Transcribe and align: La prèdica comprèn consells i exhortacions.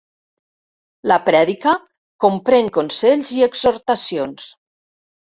La 1.11 1.17
prèdica 1.27 1.73
comprèn 2.25 2.71
consells 2.79 3.29
i 3.41 3.45
exhortacions. 3.49 4.49